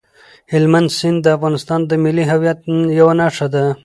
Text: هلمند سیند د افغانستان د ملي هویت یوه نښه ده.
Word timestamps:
هلمند 0.51 0.89
سیند 0.97 1.19
د 1.23 1.27
افغانستان 1.37 1.79
د 1.85 1.91
ملي 2.03 2.25
هویت 2.31 2.59
یوه 2.99 3.13
نښه 3.19 3.47
ده. 3.53 3.63